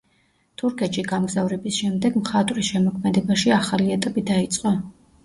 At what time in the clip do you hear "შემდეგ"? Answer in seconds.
1.81-2.17